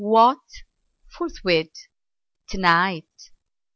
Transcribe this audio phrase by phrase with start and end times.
[0.03, 0.39] What!
[1.11, 1.75] forthwith?
[2.49, 3.05] tonight?